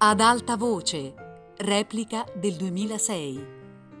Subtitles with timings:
[0.00, 1.12] Ad alta voce,
[1.56, 3.44] replica del 2006.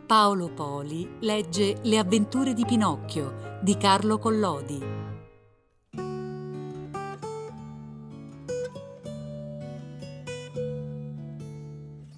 [0.06, 4.80] Paolo Poli legge Le avventure di Pinocchio di Carlo Collodi.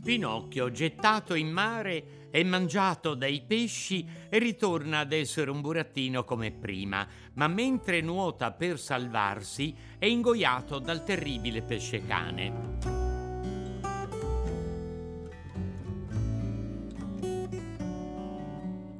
[0.04, 7.08] Pinocchio, gettato in mare e mangiato dai pesci, ritorna ad essere un burattino come prima,
[7.32, 12.99] ma mentre nuota per salvarsi è ingoiato dal terribile pesce cane.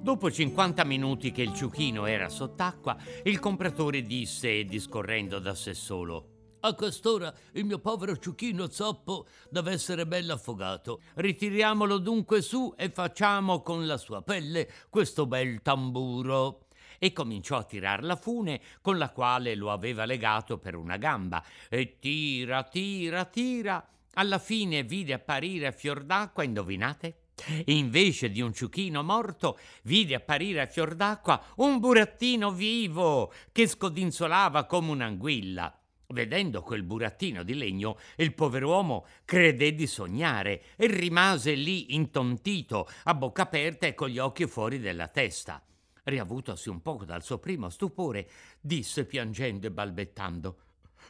[0.03, 6.57] Dopo 50 minuti che il ciuchino era sott'acqua, il compratore disse, discorrendo da sé solo,
[6.61, 11.03] a quest'ora il mio povero ciuchino zoppo deve essere bello affogato.
[11.17, 16.67] Ritiriamolo dunque su e facciamo con la sua pelle questo bel tamburo.
[16.99, 21.45] E cominciò a tirar la fune con la quale lo aveva legato per una gamba.
[21.69, 23.87] E tira, tira, tira.
[24.15, 27.20] Alla fine vide apparire a fior d'acqua, indovinate?
[27.67, 34.65] Invece di un ciuchino morto, vide apparire a fior d'acqua un burattino vivo che scodinzolava
[34.65, 35.75] come un'anguilla.
[36.09, 43.15] Vedendo quel burattino di legno, il pover'uomo credé di sognare e rimase lì intontito, a
[43.15, 45.63] bocca aperta e con gli occhi fuori della testa.
[46.03, 48.29] Riavutosi un poco dal suo primo stupore,
[48.61, 50.57] disse piangendo e balbettando: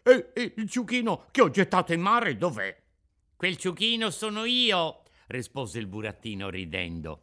[0.02, 2.76] E, e il ciuchino che ho gettato in mare dov'è?
[3.36, 4.99] Quel ciuchino sono io,
[5.30, 7.22] rispose il burattino ridendo.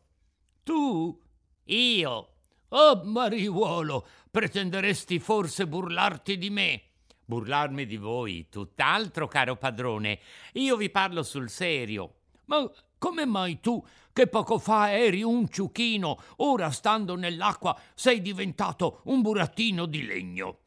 [0.64, 1.22] Tu?
[1.66, 2.32] Io.
[2.70, 6.82] Oh, mariuolo, pretenderesti forse burlarti di me?
[7.26, 10.20] Burlarmi di voi, tutt'altro, caro padrone.
[10.54, 12.16] Io vi parlo sul serio.
[12.46, 19.02] Ma come mai tu, che poco fa eri un ciuchino, ora stando nell'acqua sei diventato
[19.06, 20.60] un burattino di legno?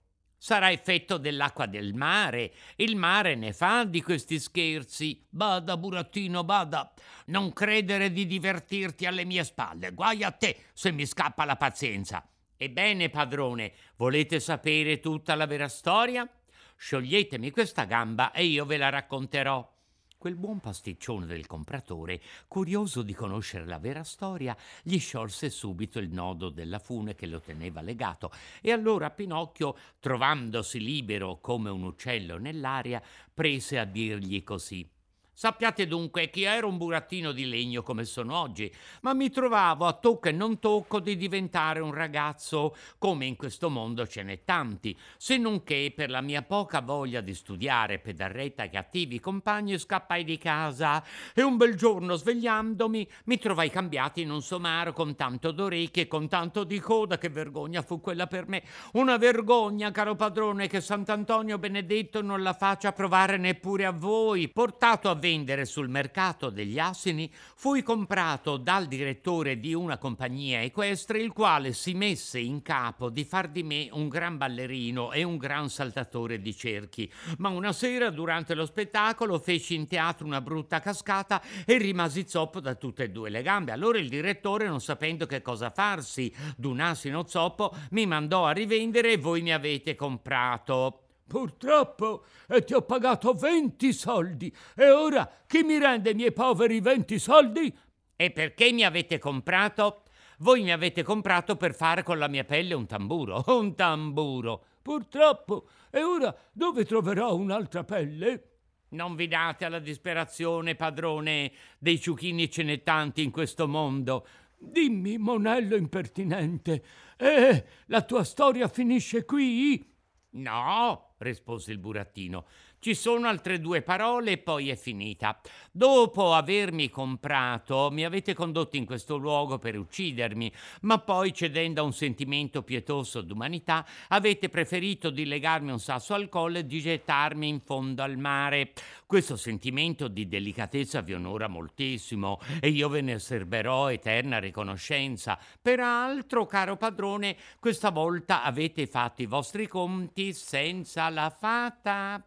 [0.42, 2.54] Sarà effetto dell'acqua del mare.
[2.76, 5.22] Il mare ne fa di questi scherzi.
[5.28, 6.94] Bada, burattino, bada.
[7.26, 9.92] Non credere di divertirti alle mie spalle.
[9.92, 12.26] Guai a te se mi scappa la pazienza.
[12.56, 16.26] Ebbene, padrone, volete sapere tutta la vera storia?
[16.74, 19.79] Scioglietemi questa gamba e io ve la racconterò.
[20.20, 26.10] Quel buon pasticcione del compratore, curioso di conoscere la vera storia, gli sciolse subito il
[26.10, 28.30] nodo della fune che lo teneva legato
[28.60, 34.86] e allora Pinocchio, trovandosi libero come un uccello nell'aria, prese a dirgli così.
[35.32, 38.70] Sappiate dunque che io ero un burattino di legno come sono oggi,
[39.02, 43.70] ma mi trovavo a tocco e non tocco di diventare un ragazzo, come in questo
[43.70, 48.62] mondo ce n'è tanti, se non che per la mia poca voglia di studiare pedarretta
[48.62, 51.02] ai cattivi compagni scappai di casa.
[51.34, 56.08] E un bel giorno svegliandomi mi trovai cambiato in un somaro con tanto d'orecchie e
[56.08, 58.62] con tanto di coda che vergogna fu quella per me,
[58.92, 65.08] una vergogna, caro padrone, che Sant'Antonio Benedetto non la faccia provare neppure a voi, portato
[65.08, 71.32] a vendere sul mercato degli asini, fui comprato dal direttore di una compagnia equestre, il
[71.32, 75.68] quale si messe in capo di far di me un gran ballerino e un gran
[75.68, 77.10] saltatore di cerchi.
[77.38, 82.58] Ma una sera, durante lo spettacolo, feci in teatro una brutta cascata e rimasi zoppo
[82.58, 83.70] da tutte e due le gambe.
[83.70, 89.12] Allora il direttore, non sapendo che cosa farsi d'un asino zoppo, mi mandò a rivendere
[89.12, 91.04] e voi mi avete comprato.
[91.30, 96.80] Purtroppo e ti ho pagato venti soldi e ora chi mi rende i miei poveri
[96.80, 97.72] venti soldi?
[98.16, 100.02] E perché mi avete comprato?
[100.38, 104.64] Voi mi avete comprato per fare con la mia pelle un tamburo, un tamburo.
[104.82, 105.68] Purtroppo.
[105.88, 108.56] E ora dove troverò un'altra pelle?
[108.88, 114.26] Non vi date alla disperazione, padrone, dei ciuchini ce n'è tanti in questo mondo.
[114.58, 116.84] Dimmi, monello impertinente,
[117.16, 119.88] eh, la tua storia finisce qui?
[120.30, 122.46] No, rispose il burattino.
[122.82, 125.38] Ci sono altre due parole e poi è finita.
[125.70, 130.50] Dopo avermi comprato, mi avete condotto in questo luogo per uccidermi,
[130.82, 136.30] ma poi, cedendo a un sentimento pietoso d'umanità, avete preferito di legarmi un sasso al
[136.30, 138.72] collo e di gettarmi in fondo al mare.
[139.04, 145.38] Questo sentimento di delicatezza vi onora moltissimo e io ve ne serberò eterna riconoscenza.
[145.60, 152.24] Peraltro, caro padrone, questa volta avete fatto i vostri conti senza la fata.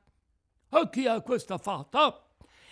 [0.75, 2.19] A chi è questa fata?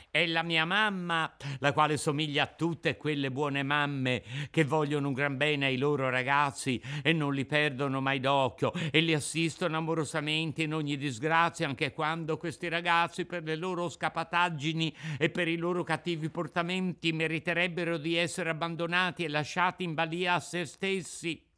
[0.09, 5.13] È la mia mamma, la quale somiglia a tutte quelle buone mamme che vogliono un
[5.13, 10.63] gran bene ai loro ragazzi e non li perdono mai d'occhio e li assistono amorosamente
[10.63, 15.83] in ogni disgrazia, anche quando questi ragazzi, per le loro scapataggini e per i loro
[15.83, 21.49] cattivi portamenti, meriterebbero di essere abbandonati e lasciati in balia a se stessi.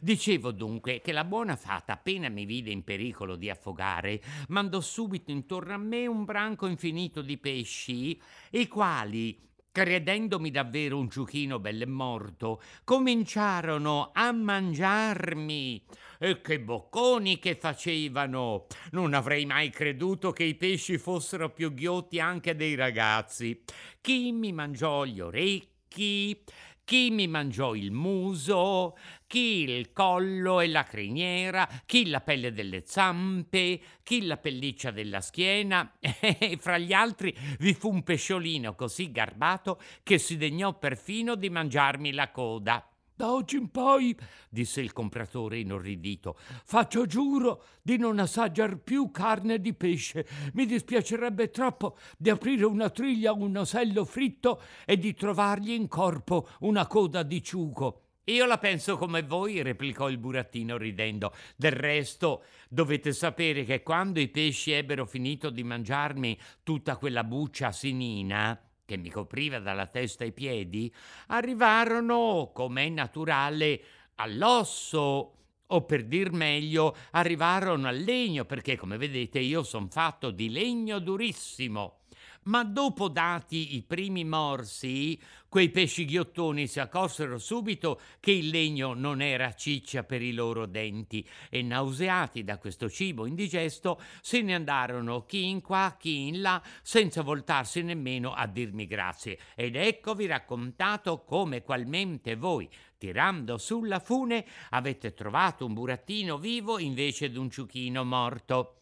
[0.00, 5.32] Dicevo dunque che la buona fata, appena mi vide in pericolo di affogare, mandò subito
[5.32, 8.20] intorno a me un branco infinito di pesci,
[8.52, 9.36] i quali,
[9.72, 15.84] credendomi davvero un ciuchino belle morto, cominciarono a mangiarmi.
[16.20, 18.66] E che bocconi che facevano!
[18.92, 23.62] Non avrei mai creduto che i pesci fossero più ghiotti anche dei ragazzi.
[24.00, 26.42] Chi mi mangiò gli orecchi,
[26.88, 28.96] chi mi mangiò il muso,
[29.28, 35.20] chi il collo e la criniera, chi la pelle delle zampe, chi la pelliccia della
[35.20, 41.36] schiena, e fra gli altri vi fu un pesciolino così garbato che si degnò perfino
[41.36, 42.82] di mangiarmi la coda.
[43.14, 44.16] Da oggi in poi,
[44.48, 50.26] disse il compratore inorridito, faccio giuro di non assaggiar più carne di pesce.
[50.54, 55.88] Mi dispiacerebbe troppo di aprire una triglia a un osello fritto e di trovargli in
[55.88, 58.07] corpo una coda di ciuco.
[58.28, 61.32] Io la penso come voi, replicò il burattino ridendo.
[61.56, 67.72] Del resto, dovete sapere che quando i pesci ebbero finito di mangiarmi tutta quella buccia
[67.72, 70.92] sinina, che mi copriva dalla testa ai piedi,
[71.28, 73.80] arrivarono, come è naturale,
[74.16, 75.34] all'osso,
[75.66, 80.98] o per dir meglio, arrivarono al legno, perché come vedete io sono fatto di legno
[80.98, 81.97] durissimo.
[82.44, 88.94] Ma dopo dati i primi morsi, quei pesci ghiottoni si accorsero subito che il legno
[88.94, 94.54] non era ciccia per i loro denti e nauseati da questo cibo indigesto se ne
[94.54, 99.38] andarono chi in qua, chi in là, senza voltarsi nemmeno a dirmi grazie.
[99.54, 107.30] Ed eccovi raccontato come qualmente voi, tirando sulla fune, avete trovato un burattino vivo invece
[107.30, 108.74] d'un ciuchino morto.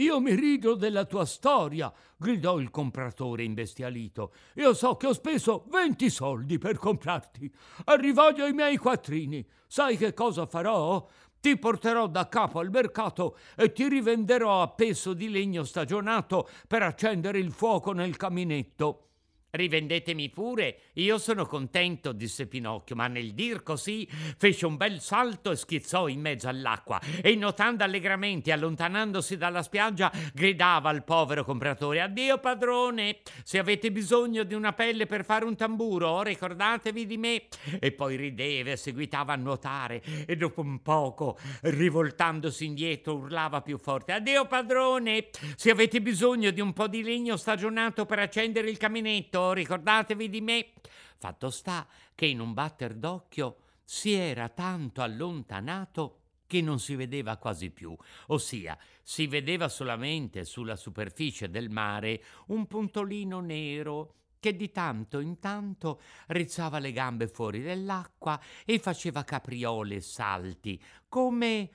[0.00, 4.32] Io mi rido della tua storia, gridò il compratore imbestialito.
[4.54, 7.52] Io so che ho speso venti soldi per comprarti.
[7.84, 9.46] Arrivaglio i miei quattrini.
[9.66, 11.06] Sai che cosa farò?
[11.38, 16.82] Ti porterò da capo al mercato e ti rivenderò a peso di legno stagionato per
[16.82, 19.09] accendere il fuoco nel caminetto.
[19.50, 25.50] Rivendetemi pure, io sono contento, disse Pinocchio, ma nel dir così fece un bel salto
[25.50, 27.00] e schizzò in mezzo all'acqua.
[27.20, 34.44] E notando allegramente, allontanandosi dalla spiaggia, gridava al povero compratore: Addio padrone, se avete bisogno
[34.44, 37.42] di una pelle per fare un tamburo, ricordatevi di me.
[37.80, 40.00] E poi rideva e seguitava a nuotare.
[40.26, 45.26] E dopo un poco, rivoltandosi indietro, urlava più forte: Addio padrone,
[45.56, 50.40] se avete bisogno di un po' di legno stagionato per accendere il caminetto ricordatevi di
[50.40, 50.72] me.
[51.18, 57.36] Fatto sta che in un batter d'occhio si era tanto allontanato che non si vedeva
[57.36, 57.96] quasi più,
[58.26, 65.38] ossia si vedeva solamente sulla superficie del mare un puntolino nero che di tanto in
[65.38, 71.70] tanto rizzava le gambe fuori dell'acqua e faceva capriole e salti, come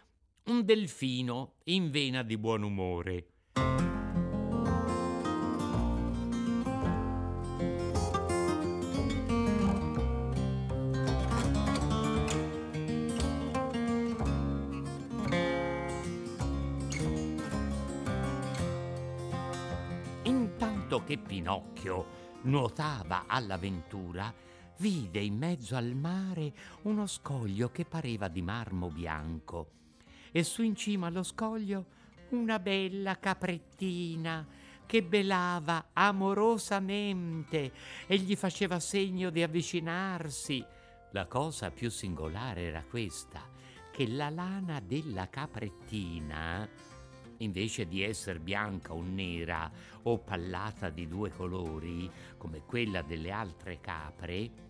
[0.46, 3.28] un delfino in vena di buon umore.
[21.04, 24.34] Che Pinocchio nuotava all'avventura,
[24.78, 26.54] vide in mezzo al mare
[26.84, 29.70] uno scoglio che pareva di marmo bianco
[30.32, 31.86] e su in cima allo scoglio
[32.32, 34.46] una bella caprettina
[34.86, 37.72] che belava amorosamente
[38.06, 40.64] e gli faceva segno di avvicinarsi.
[41.12, 43.50] La cosa più singolare era questa,
[43.92, 46.68] che la lana della caprettina
[47.38, 49.72] invece di essere bianca o nera
[50.04, 54.63] o pallata di due colori, come quella delle altre capre,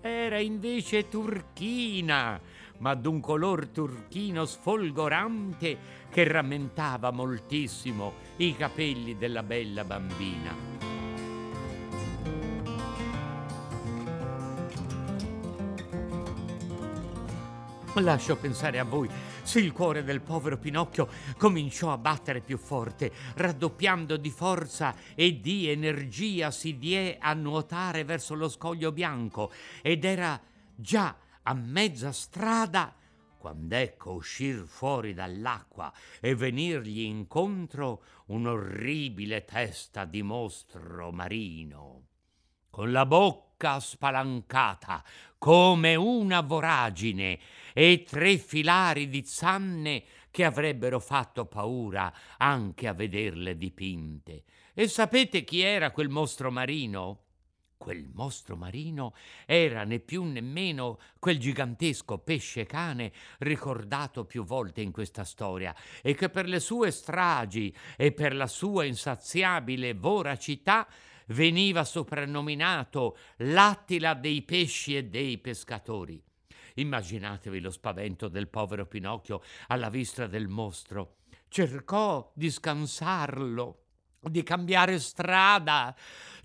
[0.00, 2.40] era invece turchina,
[2.78, 5.78] ma d'un color turchino sfolgorante
[6.10, 10.81] che rammentava moltissimo i capelli della bella bambina.
[18.00, 19.08] Lascio pensare a voi.
[19.42, 25.40] Se il cuore del povero Pinocchio cominciò a battere più forte, raddoppiando di forza e
[25.40, 29.52] di energia si diè a nuotare verso lo scoglio bianco.
[29.82, 30.40] Ed era
[30.74, 32.94] già a mezza strada
[33.36, 42.02] quando ecco uscir fuori dall'acqua e venirgli incontro un'orribile testa di mostro marino,
[42.70, 45.02] con la bocca spalancata
[45.38, 47.38] come una voragine
[47.72, 54.44] e tre filari di zanne che avrebbero fatto paura anche a vederle dipinte.
[54.74, 57.20] E sapete chi era quel mostro marino?
[57.76, 59.12] Quel mostro marino
[59.44, 65.74] era né più né meno quel gigantesco pesce cane ricordato più volte in questa storia
[66.00, 70.86] e che per le sue stragi e per la sua insaziabile voracità
[71.26, 76.22] veniva soprannominato l'attila dei pesci e dei pescatori.
[76.74, 81.16] Immaginatevi lo spavento del povero Pinocchio alla vista del mostro.
[81.48, 83.82] Cercò di scansarlo,
[84.20, 85.94] di cambiare strada,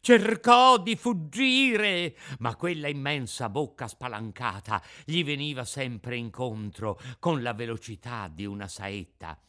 [0.02, 8.28] cercò di fuggire, ma quella immensa bocca spalancata gli veniva sempre incontro con la velocità
[8.28, 9.40] di una saetta.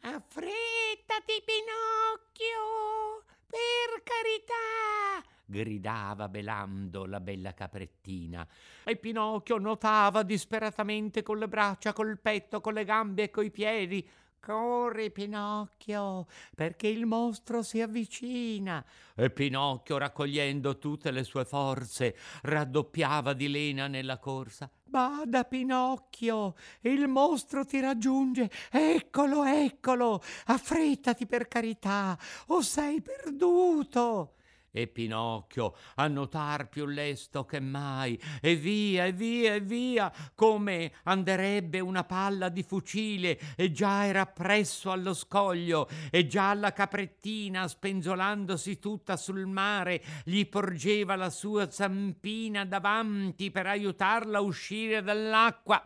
[0.00, 5.39] Affrettati, Pinocchio, per carità!
[5.50, 8.46] Gridava belando la bella caprettina.
[8.84, 14.08] E Pinocchio nuotava disperatamente con le braccia, col petto, con le gambe e coi piedi.
[14.40, 18.82] Corri, Pinocchio, perché il mostro si avvicina.
[19.14, 24.70] E Pinocchio, raccogliendo tutte le sue forze, raddoppiava di lena nella corsa.
[24.82, 28.50] Bada, Pinocchio, il mostro ti raggiunge.
[28.70, 30.22] Eccolo, eccolo.
[30.46, 34.36] Affrettati per carità, o sei perduto
[34.70, 40.92] e Pinocchio a notar più lesto che mai, e via, e via, e via, come
[41.04, 47.66] anderebbe una palla di fucile, e già era presso allo scoglio, e già la caprettina,
[47.66, 55.84] spenzolandosi tutta sul mare, gli porgeva la sua zampina davanti per aiutarla a uscire dall'acqua.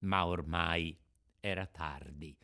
[0.00, 0.96] Ma ormai
[1.40, 2.36] era tardi.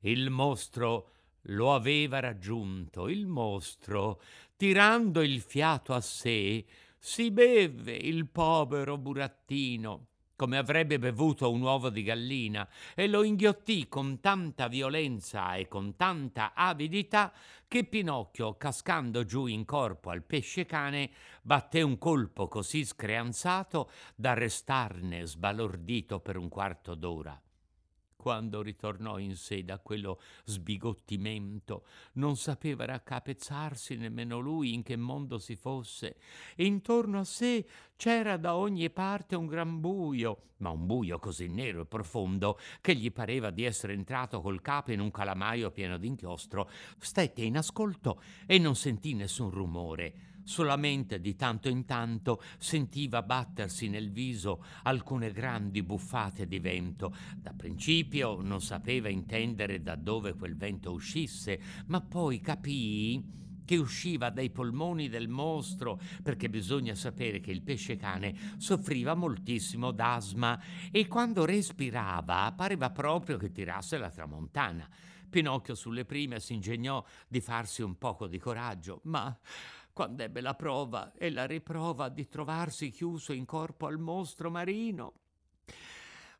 [0.00, 1.10] Il mostro
[1.48, 3.08] lo aveva raggiunto.
[3.08, 4.20] Il mostro
[4.56, 6.64] tirando il fiato a sé,
[6.98, 13.88] si beve il povero burattino come avrebbe bevuto un uovo di gallina, e lo inghiottì
[13.88, 17.32] con tanta violenza e con tanta avidità
[17.68, 21.10] che Pinocchio, cascando giù in corpo al pesce cane,
[21.42, 27.43] batté un colpo così screanzato da restarne sbalordito per un quarto d'ora
[28.24, 35.36] quando ritornò in sé da quello sbigottimento, non sapeva raccapezzarsi nemmeno lui in che mondo
[35.36, 36.16] si fosse.
[36.56, 37.66] Intorno a sé
[37.96, 42.94] c'era da ogni parte un gran buio, ma un buio così nero e profondo che
[42.94, 46.70] gli pareva di essere entrato col capo in un calamaio pieno d'inchiostro.
[46.96, 53.88] Stette in ascolto e non sentì nessun rumore Solamente di tanto in tanto sentiva battersi
[53.88, 57.16] nel viso alcune grandi buffate di vento.
[57.34, 64.28] Da principio non sapeva intendere da dove quel vento uscisse, ma poi capì che usciva
[64.28, 70.60] dai polmoni del mostro, perché bisogna sapere che il pesce cane soffriva moltissimo d'asma
[70.90, 74.86] e quando respirava pareva proprio che tirasse la tramontana.
[75.30, 79.36] Pinocchio sulle prime si ingegnò di farsi un poco di coraggio, ma
[79.94, 85.14] quando ebbe la prova e la riprova di trovarsi chiuso in corpo al mostro marino.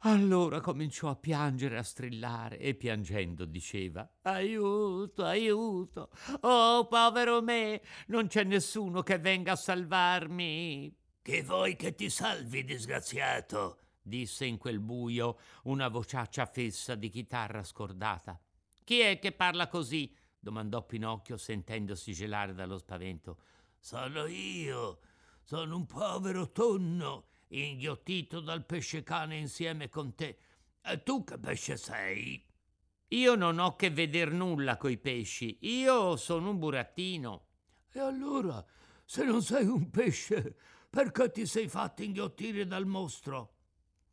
[0.00, 6.10] Allora cominciò a piangere, a strillare e piangendo diceva Aiuto, aiuto!
[6.40, 7.80] Oh, povero me!
[8.08, 10.94] Non c'è nessuno che venga a salvarmi!
[11.22, 13.78] Che vuoi che ti salvi, disgraziato?
[14.02, 18.38] disse in quel buio una vociaccia fessa di chitarra scordata.
[18.84, 20.14] Chi è che parla così?
[20.44, 23.38] Domandò Pinocchio sentendosi gelare dallo spavento.
[23.78, 25.00] Sono io,
[25.42, 30.38] sono un povero tonno inghiottito dal pesce cane insieme con te.
[30.82, 32.46] E tu che pesce sei?
[33.08, 37.46] Io non ho che veder nulla coi pesci, io sono un burattino.
[37.90, 38.62] E allora,
[39.06, 40.56] se non sei un pesce,
[40.90, 43.52] perché ti sei fatto inghiottire dal mostro?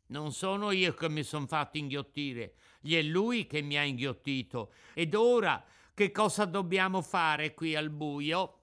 [0.06, 4.72] Non sono io che mi son fatto inghiottire, gli è lui che mi ha inghiottito.
[4.94, 5.62] Ed ora
[5.94, 8.58] che cosa dobbiamo fare qui al buio?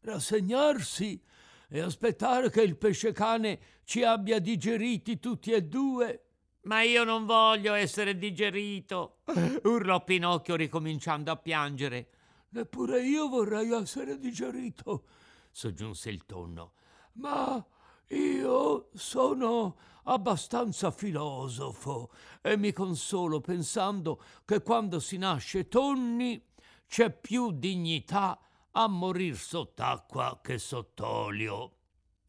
[0.00, 1.22] Rassegnarsi
[1.68, 6.24] e aspettare che il pesce cane ci abbia digeriti tutti e due.
[6.62, 9.22] Ma io non voglio essere digerito,
[9.64, 12.08] urlò Pinocchio ricominciando a piangere.
[12.50, 15.04] Neppure io vorrei essere digerito,
[15.50, 16.74] soggiunse il tonno.
[17.14, 17.64] Ma
[18.08, 22.10] io sono abbastanza filosofo
[22.40, 26.50] e mi consolo pensando che quando si nasce tonni
[26.92, 28.38] c'è più dignità
[28.72, 31.76] a morir sott'acqua che sott'olio.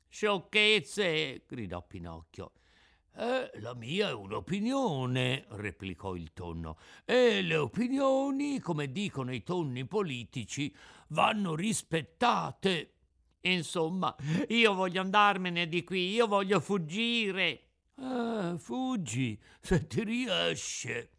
[0.07, 1.43] Sciocchezze!
[1.45, 2.53] gridò Pinocchio.
[3.13, 9.85] Eh, la mia è un'opinione, replicò il tonno, e le opinioni, come dicono i tonni
[9.85, 10.73] politici,
[11.09, 12.93] vanno rispettate.
[13.41, 14.15] Insomma,
[14.47, 17.63] io voglio andarmene di qui, io voglio fuggire.
[17.97, 21.09] Eh, fuggi, se ti riesce.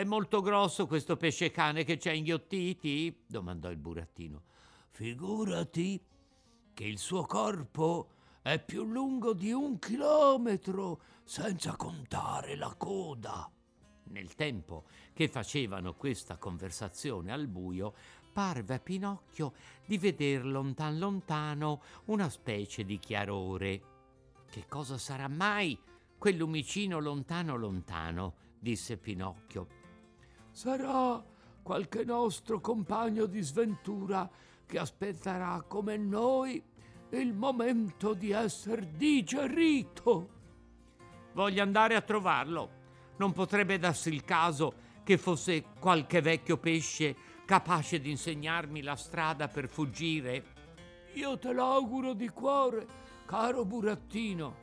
[0.00, 3.24] È molto grosso questo pesce cane che ci ha inghiottiti?
[3.26, 4.44] domandò il burattino.
[4.88, 6.02] Figurati
[6.72, 8.08] che il suo corpo
[8.40, 13.52] è più lungo di un chilometro, senza contare la coda.
[14.04, 17.92] Nel tempo che facevano questa conversazione al buio,
[18.32, 19.52] parve a Pinocchio
[19.84, 23.82] di veder lontan lontano una specie di chiarore.
[24.50, 25.78] Che cosa sarà mai
[26.16, 28.34] quel lumicino lontano lontano?
[28.58, 29.79] disse Pinocchio.
[30.60, 31.24] Sarà
[31.62, 34.28] qualche nostro compagno di sventura
[34.66, 36.62] che aspetterà come noi
[37.12, 40.28] il momento di essere digerito.
[41.32, 42.70] Voglio andare a trovarlo.
[43.16, 49.48] Non potrebbe darsi il caso che fosse qualche vecchio pesce capace di insegnarmi la strada
[49.48, 50.44] per fuggire?
[51.14, 52.86] Io te l'auguro di cuore,
[53.24, 54.54] caro burattino.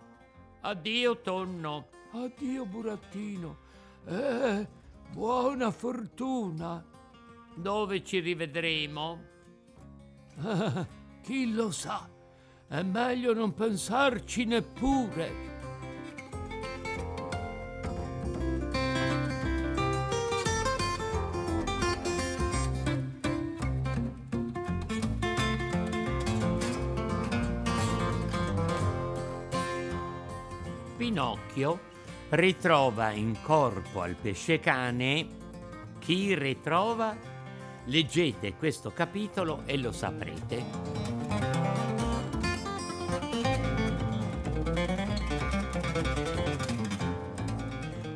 [0.61, 1.87] Addio, tonno.
[2.11, 3.65] Addio, burattino.
[4.05, 4.76] Eh,
[5.11, 6.83] buona fortuna.
[7.55, 9.19] Dove ci rivedremo?
[11.23, 12.07] Chi lo sa?
[12.67, 15.45] È meglio non pensarci neppure.
[30.97, 31.79] Pinocchio
[32.29, 35.27] ritrova in corpo al pesce cane.
[35.99, 37.15] Chi ritrova?
[37.85, 40.63] Leggete questo capitolo e lo saprete.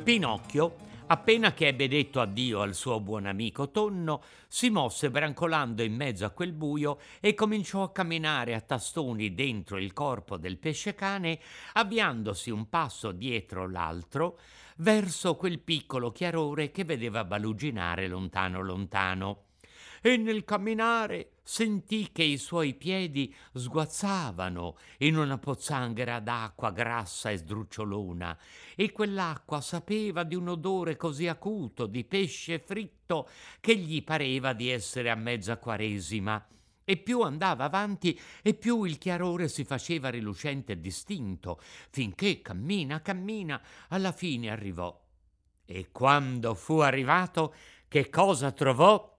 [0.02, 0.74] Pinocchio
[1.12, 6.24] Appena che ebbe detto addio al suo buon amico Tonno, si mosse brancolando in mezzo
[6.24, 11.38] a quel buio e cominciò a camminare a tastoni dentro il corpo del pesce-cane,
[11.74, 14.38] avviandosi un passo dietro l'altro
[14.76, 19.42] verso quel piccolo chiarore che vedeva baluginare lontano lontano.
[20.00, 27.38] E nel camminare sentì che i suoi piedi sguazzavano in una pozzanghera d'acqua grassa e
[27.38, 28.38] sdrucciolona
[28.76, 33.28] e quell'acqua sapeva di un odore così acuto di pesce fritto
[33.60, 36.46] che gli pareva di essere a mezza quaresima.
[36.84, 43.00] E più andava avanti e più il chiarore si faceva rilucente e distinto, finché cammina,
[43.00, 45.00] cammina, alla fine arrivò.
[45.64, 47.54] E quando fu arrivato,
[47.86, 49.11] che cosa trovò?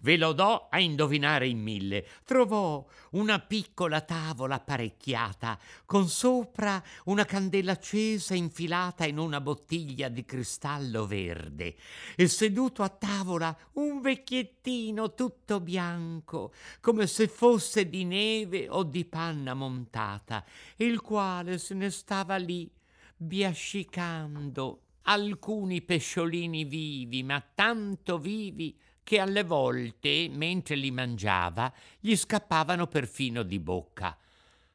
[0.00, 2.06] Ve lo do a indovinare in mille.
[2.24, 10.24] Trovò una piccola tavola apparecchiata, con sopra una candela accesa infilata in una bottiglia di
[10.24, 11.74] cristallo verde,
[12.14, 19.04] e seduto a tavola un vecchiettino tutto bianco, come se fosse di neve o di
[19.04, 20.44] panna montata,
[20.76, 22.70] il quale se ne stava lì,
[23.16, 28.78] biascicando alcuni pesciolini vivi, ma tanto vivi
[29.08, 34.14] che alle volte, mentre li mangiava, gli scappavano perfino di bocca.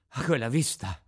[0.09, 0.99] A quella vista,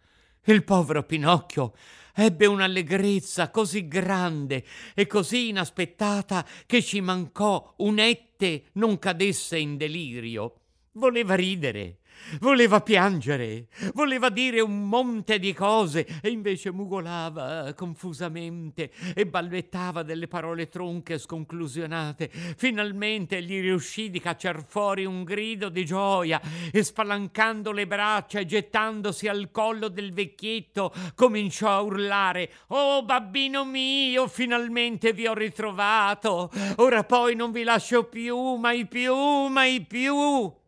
[0.43, 1.73] il povero Pinocchio
[2.13, 10.59] ebbe un'allegrezza così grande e così inaspettata che ci mancò un'ette non cadesse in delirio.
[10.91, 12.01] Voleva ridere,
[12.39, 20.27] Voleva piangere, voleva dire un monte di cose e invece mugolava confusamente e balbettava delle
[20.27, 22.29] parole tronche e sconclusionate.
[22.57, 28.45] Finalmente gli riuscì di cacciar fuori un grido di gioia e spalancando le braccia e
[28.45, 36.51] gettandosi al collo del vecchietto cominciò a urlare Oh babbino mio, finalmente vi ho ritrovato.
[36.77, 39.15] Ora poi non vi lascio più, mai più,
[39.47, 40.63] mai più.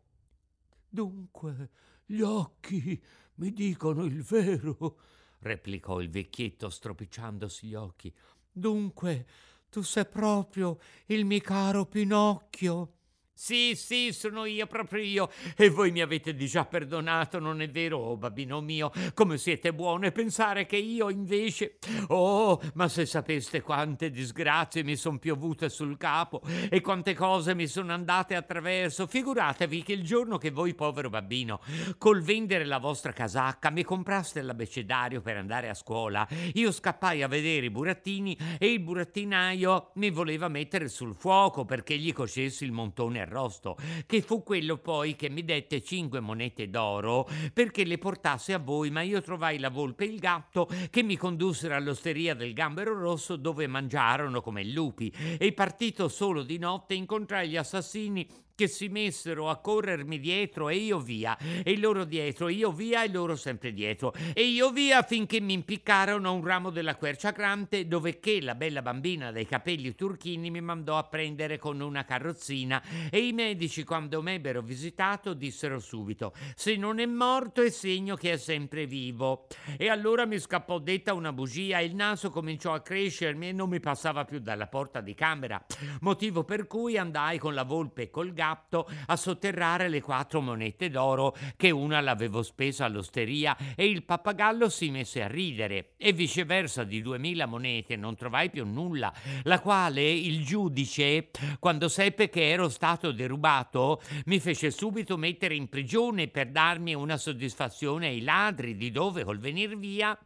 [0.90, 1.70] Dunque,
[2.06, 3.02] gli occhi
[3.36, 5.00] mi dicono il vero,
[5.40, 8.14] replicò il vecchietto stropicciandosi gli occhi.
[8.52, 9.28] Dunque,
[9.70, 12.97] tu sei proprio il mio caro Pinocchio.
[13.40, 15.30] Sì, sì, sono io, proprio io.
[15.56, 18.92] E voi mi avete già perdonato, non è vero, oh babbino mio?
[19.14, 21.78] Come siete buono e pensare che io invece...
[22.08, 27.68] Oh, ma se sapeste quante disgrazie mi sono piovute sul capo e quante cose mi
[27.68, 31.60] sono andate attraverso, figuratevi che il giorno che voi, povero babbino,
[32.00, 37.28] col vendere la vostra casacca mi compraste l'abecedario per andare a scuola, io scappai a
[37.28, 42.72] vedere i burattini e il burattinaio mi voleva mettere sul fuoco perché gli cocessi il
[42.72, 48.54] montone arrosto, che fu quello poi che mi dette cinque monete d'oro perché le portasse
[48.54, 52.54] a voi, ma io trovai la volpe e il gatto che mi condussero all'osteria del
[52.54, 55.14] Gambero Rosso dove mangiarono come lupi.
[55.38, 58.28] E partito solo di notte incontrai gli assassini
[58.58, 63.12] che si messero a corrermi dietro e io via, e loro dietro, io via e
[63.12, 67.88] loro sempre dietro, e io via finché mi impiccarono a un ramo della quercia grande
[67.88, 72.82] dove che la bella bambina dai capelli turchini mi mandò a prendere con una carrozzina
[73.12, 78.32] e i medici quando m'ebbero visitato dissero subito se non è morto è segno che
[78.32, 79.46] è sempre vivo.
[79.78, 83.80] E allora mi scappò detta una bugia il naso cominciò a crescermi e non mi
[83.80, 85.64] passava più dalla porta di camera,
[86.02, 90.40] motivo per cui andai con la volpe e col gatto gatto a sotterrare le quattro
[90.40, 95.94] monete d'oro che una l'avevo spesa all'osteria e il pappagallo si mise a ridere.
[95.98, 101.30] E viceversa di duemila monete non trovai più nulla, la quale il giudice,
[101.60, 107.18] quando seppe che ero stato derubato, mi fece subito mettere in prigione per darmi una
[107.18, 110.18] soddisfazione ai ladri di dove col venir via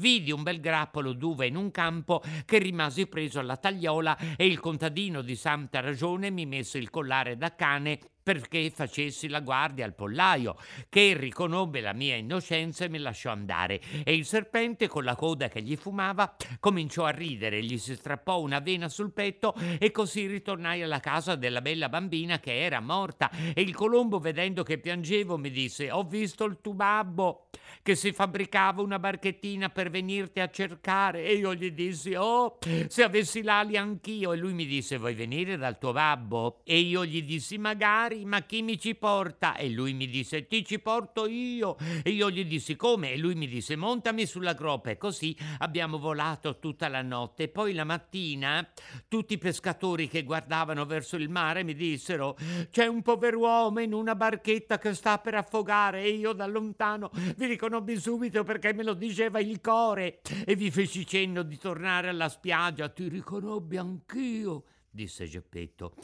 [0.00, 4.58] vidi un bel grappolo d'uva in un campo che rimasi preso alla tagliola e il
[4.58, 8.00] contadino di santa ragione mi mise il collare da cane
[8.32, 10.56] perché facessi la guardia al pollaio,
[10.88, 13.80] che riconobbe la mia innocenza e mi lasciò andare.
[14.04, 18.40] E il serpente, con la coda che gli fumava, cominciò a ridere, gli si strappò
[18.40, 23.30] una vena sul petto e così ritornai alla casa della bella bambina che era morta.
[23.52, 27.48] E il colombo, vedendo che piangevo, mi disse: Ho visto il tuo babbo
[27.82, 31.24] che si fabbricava una barchettina per venirti a cercare.
[31.24, 34.32] E io gli dissi: Oh, se avessi l'ali anch'io.
[34.32, 36.60] E lui mi disse: Vuoi venire dal tuo babbo?
[36.64, 39.56] E io gli dissi: Magari ma chi mi ci porta?
[39.56, 41.76] E lui mi disse, ti ci porto io.
[42.02, 43.12] E io gli dissi, come?
[43.12, 44.90] E lui mi disse, montami sulla groppa.
[44.90, 47.48] E così abbiamo volato tutta la notte.
[47.48, 48.66] Poi la mattina
[49.08, 52.36] tutti i pescatori che guardavano verso il mare mi dissero,
[52.70, 56.02] c'è un pover'uomo in una barchetta che sta per affogare.
[56.02, 60.20] E io da lontano vi riconobbi subito perché me lo diceva il core.
[60.44, 62.88] E vi feci cenno di tornare alla spiaggia.
[62.88, 65.94] Ti riconobbi anch'io disse Geppetto,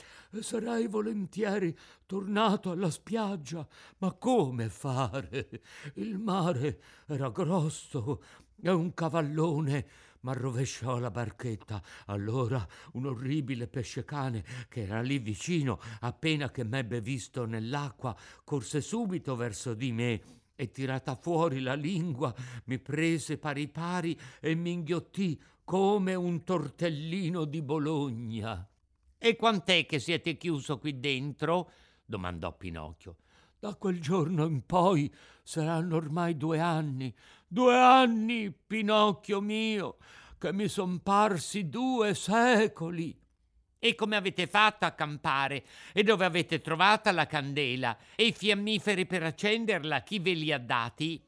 [0.41, 3.67] sarei volentieri tornato alla spiaggia,
[3.99, 5.49] ma come fare?
[5.95, 8.23] Il mare era grosso
[8.61, 9.87] e un cavallone
[10.21, 11.83] m'arrovesciò la barchetta.
[12.07, 19.37] Allora un orribile pesce-cane che era lì vicino, appena che m'ebbe visto nell'acqua, corse subito
[19.37, 20.23] verso di me
[20.57, 27.45] e tirata fuori la lingua mi prese pari pari e mi inghiottì come un tortellino
[27.45, 28.67] di Bologna.
[29.19, 31.71] E quant'è che siete chiuso qui dentro?
[32.05, 33.17] domandò Pinocchio.
[33.59, 37.15] Da quel giorno in poi saranno ormai due anni.
[37.49, 39.97] Due anni, Pinocchio mio,
[40.39, 43.19] che mi son parsi due secoli.
[43.79, 45.65] E come avete fatto a campare?
[45.93, 47.97] E dove avete trovata la candela?
[48.15, 50.03] E i fiammiferi per accenderla?
[50.03, 51.23] Chi ve li ha dati?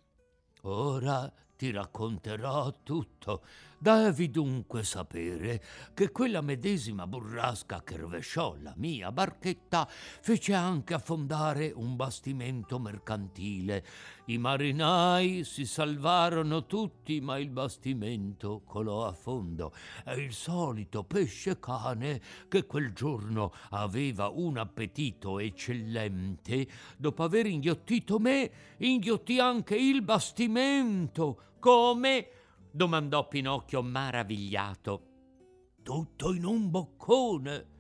[0.62, 3.42] Ora ti racconterò tutto.
[3.80, 5.62] Devi dunque sapere
[5.94, 13.84] che quella medesima burrasca che rovesciò la mia barchetta fece anche affondare un bastimento mercantile.
[14.26, 19.72] I marinai si salvarono tutti, ma il bastimento colò a fondo
[20.04, 28.18] e il solito pesce cane che quel giorno aveva un appetito eccellente, dopo aver inghiottito
[28.18, 31.42] me, inghiottì anche il bastimento.
[31.60, 32.37] Come?
[32.78, 35.02] Domandò Pinocchio maravigliato.
[35.82, 37.76] Tutto in un boccone.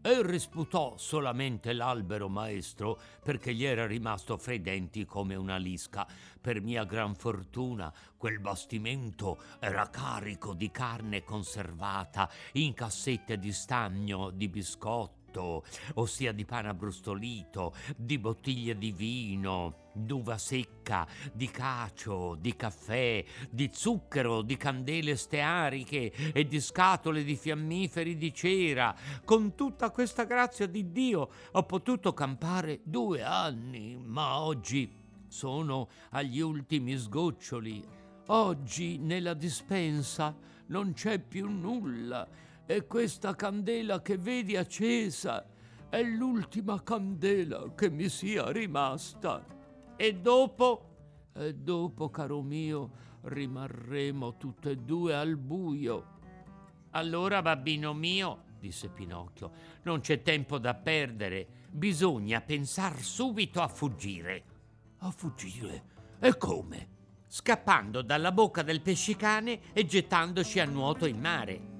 [0.00, 6.06] E risputò solamente l'albero maestro perché gli era rimasto fra i denti come una lisca.
[6.40, 14.30] Per mia gran fortuna quel bastimento era carico di carne conservata in cassette di stagno,
[14.30, 22.36] di biscotti frutto, ossia di pane abbrustolito, di bottiglie di vino, d'uva secca, di cacio,
[22.38, 28.94] di caffè, di zucchero, di candele steariche e di scatole di fiammiferi di cera.
[29.24, 36.40] Con tutta questa grazia di Dio ho potuto campare due anni, ma oggi sono agli
[36.40, 37.82] ultimi sgoccioli.
[38.28, 42.26] Oggi nella dispensa non c'è più nulla
[42.66, 45.46] e questa candela che vedi accesa
[45.88, 49.55] è l'ultima candela che mi sia rimasta.
[49.96, 51.30] E dopo?
[51.34, 52.90] E dopo, caro mio,
[53.22, 56.14] rimarremo tutte e due al buio.
[56.90, 59.50] Allora, babbino mio, disse Pinocchio,
[59.82, 61.46] non c'è tempo da perdere.
[61.70, 64.44] Bisogna pensar subito a fuggire.
[64.98, 65.84] A fuggire?
[66.20, 66.88] E come?
[67.26, 71.75] Scappando dalla bocca del pescicane e gettandoci a nuoto in mare.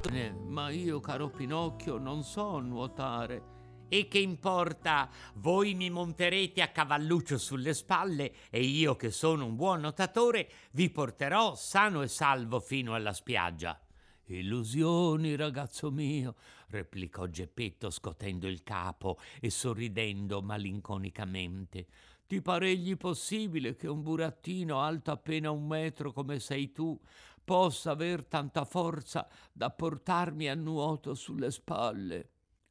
[0.00, 3.50] Bene, ma io, caro Pinocchio, non so nuotare.
[3.88, 5.10] E che importa?
[5.34, 10.88] Voi mi monterete a cavalluccio sulle spalle e io, che sono un buon nuotatore, vi
[10.88, 13.78] porterò sano e salvo fino alla spiaggia.
[14.26, 16.36] Illusioni, ragazzo mio,
[16.68, 21.86] replicò Geppetto scotendo il capo e sorridendo malinconicamente.
[22.26, 26.98] Ti paregli possibile che un burattino alto appena un metro come sei tu
[27.44, 32.28] possa aver tanta forza da portarmi a nuoto sulle spalle?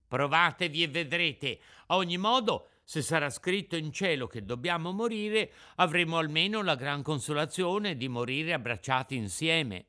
[0.08, 1.60] Provatevi e vedrete.
[1.88, 7.02] A ogni modo, se sarà scritto in cielo che dobbiamo morire, avremo almeno la gran
[7.02, 9.86] consolazione di morire abbracciati insieme.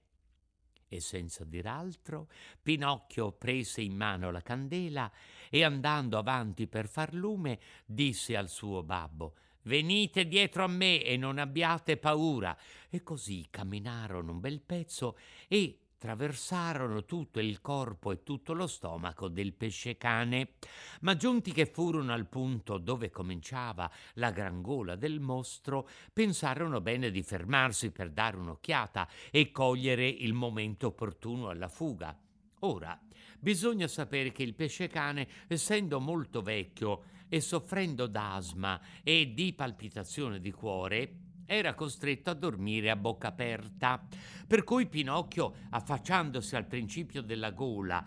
[0.86, 2.28] E senza dir altro,
[2.60, 5.10] Pinocchio prese in mano la candela
[5.50, 11.16] e andando avanti per far lume, disse al suo babbo Venite dietro a me e
[11.16, 12.56] non abbiate paura.
[12.88, 15.16] E così camminarono un bel pezzo
[15.48, 20.54] e traversarono tutto il corpo e tutto lo stomaco del pesce cane,
[21.02, 27.12] ma giunti che furono al punto dove cominciava la gran gola del mostro, pensarono bene
[27.12, 32.18] di fermarsi per dare un'occhiata e cogliere il momento opportuno alla fuga.
[32.64, 33.00] Ora,
[33.38, 40.38] bisogna sapere che il pesce cane, essendo molto vecchio e soffrendo d'asma e di palpitazione
[40.38, 41.14] di cuore,
[41.46, 44.06] era costretto a dormire a bocca aperta,
[44.46, 48.06] per cui Pinocchio, affacciandosi al principio della gola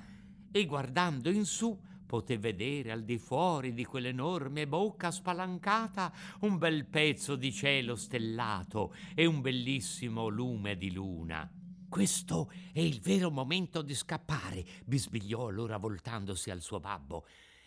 [0.51, 6.85] e guardando in su, poté vedere al di fuori di quell'enorme bocca spalancata un bel
[6.85, 11.51] pezzo di cielo stellato e un bellissimo lume di luna.
[11.89, 17.25] Questo è il vero momento di scappare, bisbigliò allora voltandosi al suo babbo.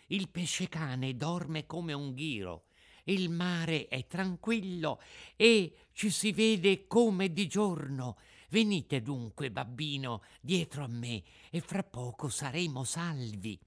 [0.09, 2.65] Il pesce cane dorme come un ghiro
[3.09, 5.01] il mare è tranquillo
[5.35, 8.17] e ci si vede come di giorno.
[8.49, 13.59] Venite dunque, babbino, dietro a me e fra poco saremo salvi.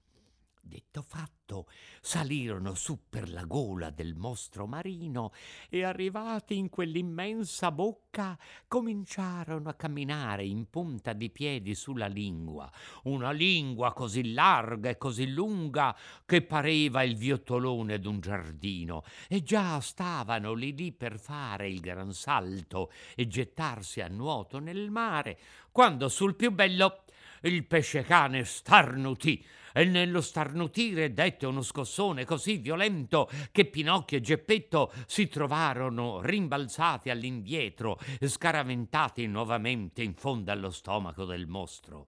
[0.65, 1.67] Detto fatto,
[1.99, 5.33] salirono su per la gola del mostro marino
[5.67, 12.71] e arrivati in quell'immensa bocca cominciarono a camminare in punta di piedi sulla lingua,
[13.03, 15.93] una lingua così larga e così lunga
[16.25, 22.13] che pareva il viottolone d'un giardino e già stavano lì lì per fare il gran
[22.13, 25.37] salto e gettarsi a nuoto nel mare
[25.71, 27.03] quando sul più bello
[27.41, 34.21] il pesce cane starnutì e nello starnutire dette uno scossone così violento che Pinocchio e
[34.21, 42.07] Geppetto si trovarono rimbalzati all'indietro, scaraventati nuovamente in fondo allo stomaco del mostro.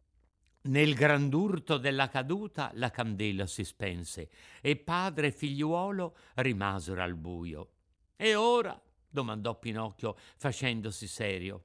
[0.65, 4.29] Nel grandurto della caduta la candela si spense
[4.61, 7.71] e padre e figliuolo rimasero al buio.
[8.15, 8.79] E ora?
[9.07, 11.63] domandò Pinocchio facendosi serio.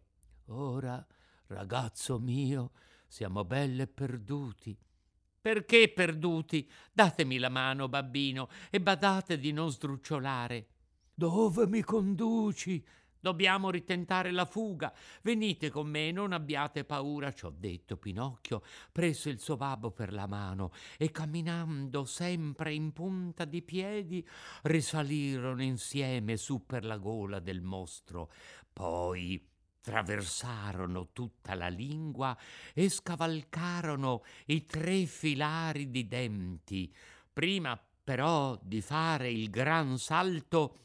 [0.48, 1.04] Ora,
[1.46, 2.72] ragazzo mio,
[3.08, 4.76] siamo belle perduti.
[5.40, 6.68] Perché perduti?
[6.92, 10.66] Datemi la mano, babbino, e badate di non sdrucciolare.
[11.14, 12.84] Dove mi conduci?
[13.18, 14.92] Dobbiamo ritentare la fuga.
[15.22, 18.62] Venite con me, non abbiate paura, ci ho detto Pinocchio.
[18.92, 24.26] Prese il suo babbo per la mano e camminando sempre in punta di piedi
[24.62, 28.30] risalirono insieme su per la gola del mostro.
[28.72, 29.49] Poi
[29.90, 32.38] traversarono tutta la lingua
[32.72, 36.94] e scavalcarono i tre filari di denti.
[37.32, 40.76] Prima però di fare il gran salto,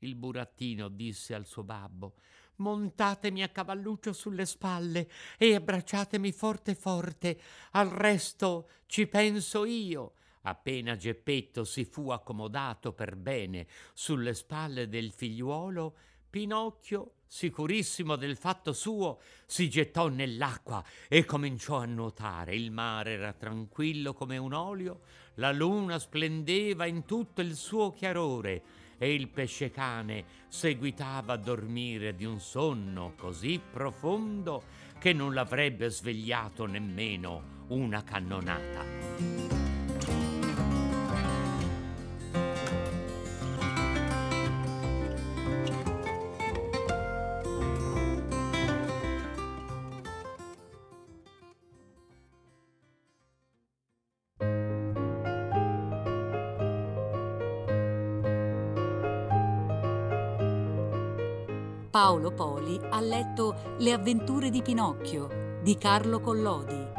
[0.00, 2.16] il burattino disse al suo babbo
[2.56, 10.12] Montatemi a cavalluccio sulle spalle e abbracciatemi forte forte, al resto ci penso io.
[10.42, 15.96] Appena Geppetto si fu accomodato per bene sulle spalle del figliuolo,
[16.32, 22.54] Pinocchio, sicurissimo del fatto suo, si gettò nell'acqua e cominciò a nuotare.
[22.54, 25.00] Il mare era tranquillo come un olio,
[25.34, 28.62] la luna splendeva in tutto il suo chiarore
[28.96, 34.62] e il pesce cane seguitava a dormire di un sonno così profondo
[34.98, 39.41] che non l'avrebbe svegliato nemmeno una cannonata.
[63.02, 66.90] Letto Le avventure di Pinocchio di Carlo Collodi.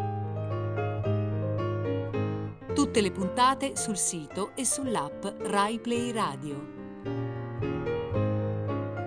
[2.74, 6.72] Tutte le puntate sul sito e sull'app Rai Play Radio.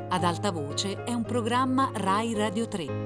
[0.09, 3.06] Ad alta voce è un programma Rai Radio 3.